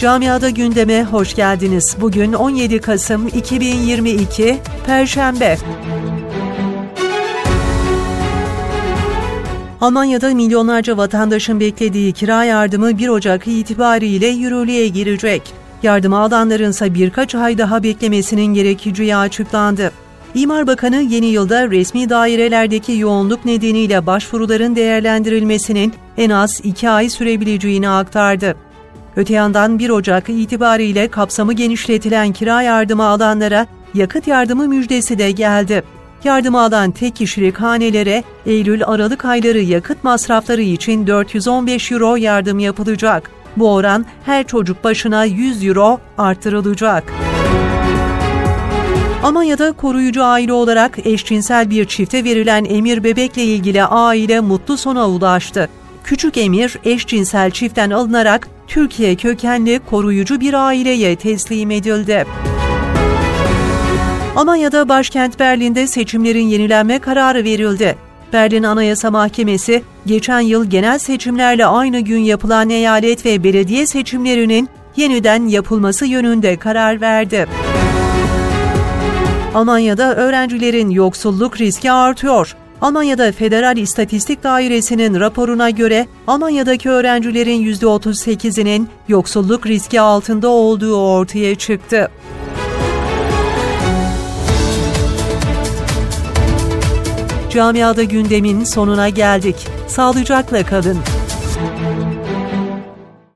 Camiada 0.00 0.50
gündeme 0.50 1.04
hoş 1.04 1.34
geldiniz. 1.34 1.96
Bugün 2.00 2.32
17 2.32 2.80
Kasım 2.80 3.28
2022 3.28 4.58
Perşembe. 4.86 5.58
Almanya'da 9.80 10.34
milyonlarca 10.34 10.96
vatandaşın 10.96 11.60
beklediği 11.60 12.12
kira 12.12 12.44
yardımı 12.44 12.98
1 12.98 13.08
Ocak 13.08 13.46
itibariyle 13.46 14.26
yürürlüğe 14.26 14.88
girecek. 14.88 15.42
Yardım 15.82 16.14
alanların 16.14 16.70
ise 16.70 16.94
birkaç 16.94 17.34
ay 17.34 17.58
daha 17.58 17.82
beklemesinin 17.82 18.54
gerekeceği 18.54 19.16
açıklandı. 19.16 19.92
İmar 20.34 20.66
Bakanı 20.66 20.96
yeni 20.96 21.26
yılda 21.26 21.70
resmi 21.70 22.08
dairelerdeki 22.08 22.92
yoğunluk 22.92 23.44
nedeniyle 23.44 24.06
başvuruların 24.06 24.76
değerlendirilmesinin 24.76 25.94
en 26.16 26.30
az 26.30 26.60
2 26.64 26.90
ay 26.90 27.08
sürebileceğini 27.08 27.88
aktardı. 27.88 28.69
Öte 29.20 29.34
yandan 29.34 29.78
1 29.78 29.90
Ocak 29.90 30.28
itibariyle 30.28 31.08
kapsamı 31.08 31.52
genişletilen 31.52 32.32
kira 32.32 32.62
yardımı 32.62 33.04
alanlara 33.04 33.66
yakıt 33.94 34.26
yardımı 34.26 34.68
müjdesi 34.68 35.18
de 35.18 35.30
geldi. 35.30 35.82
Yardım 36.24 36.54
alan 36.54 36.90
tek 36.90 37.16
kişilik 37.16 37.56
hanelere 37.56 38.24
Eylül-Aralık 38.46 39.24
ayları 39.24 39.58
yakıt 39.58 40.04
masrafları 40.04 40.62
için 40.62 41.06
415 41.06 41.92
euro 41.92 42.16
yardım 42.16 42.58
yapılacak. 42.58 43.30
Bu 43.56 43.72
oran 43.72 44.06
her 44.26 44.46
çocuk 44.46 44.84
başına 44.84 45.24
100 45.24 45.66
euro 45.66 46.00
artırılacak. 46.18 47.12
Almanya'da 49.22 49.72
koruyucu 49.72 50.24
aile 50.24 50.52
olarak 50.52 51.06
eşcinsel 51.06 51.70
bir 51.70 51.84
çifte 51.84 52.24
verilen 52.24 52.64
emir 52.64 53.04
bebekle 53.04 53.44
ilgili 53.44 53.84
aile 53.84 54.40
mutlu 54.40 54.76
sona 54.76 55.08
ulaştı. 55.08 55.68
Küçük 56.04 56.36
emir 56.36 56.76
eşcinsel 56.84 57.50
çiftten 57.50 57.90
alınarak 57.90 58.48
Türkiye 58.66 59.16
kökenli 59.16 59.80
koruyucu 59.90 60.40
bir 60.40 60.54
aileye 60.54 61.16
teslim 61.16 61.70
edildi. 61.70 62.26
Almanya'da 64.36 64.88
başkent 64.88 65.38
Berlin'de 65.38 65.86
seçimlerin 65.86 66.46
yenilenme 66.46 66.98
kararı 66.98 67.44
verildi. 67.44 67.96
Berlin 68.32 68.62
Anayasa 68.62 69.10
Mahkemesi, 69.10 69.82
geçen 70.06 70.40
yıl 70.40 70.70
genel 70.70 70.98
seçimlerle 70.98 71.66
aynı 71.66 72.00
gün 72.00 72.18
yapılan 72.18 72.70
eyalet 72.70 73.26
ve 73.26 73.44
belediye 73.44 73.86
seçimlerinin 73.86 74.68
yeniden 74.96 75.48
yapılması 75.48 76.06
yönünde 76.06 76.56
karar 76.56 77.00
verdi. 77.00 77.46
Almanya'da 79.54 80.16
öğrencilerin 80.16 80.90
yoksulluk 80.90 81.60
riski 81.60 81.92
artıyor. 81.92 82.56
Almanya'da 82.80 83.32
Federal 83.32 83.76
İstatistik 83.76 84.44
Dairesi'nin 84.44 85.20
raporuna 85.20 85.70
göre 85.70 86.06
Almanya'daki 86.26 86.90
öğrencilerin 86.90 87.66
%38'inin 87.66 88.88
yoksulluk 89.08 89.66
riski 89.66 90.00
altında 90.00 90.48
olduğu 90.48 90.96
ortaya 90.96 91.54
çıktı. 91.54 92.10
Camiada 97.50 98.02
gündemin 98.02 98.64
sonuna 98.64 99.08
geldik. 99.08 99.56
Sağlıcakla 99.86 100.66
kalın. 100.66 100.98